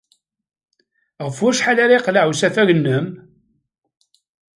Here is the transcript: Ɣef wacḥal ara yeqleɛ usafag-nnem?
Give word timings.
Ɣef 1.25 1.37
wacḥal 1.43 1.77
ara 1.83 1.95
yeqleɛ 1.97 2.23
usafag-nnem? 2.31 3.07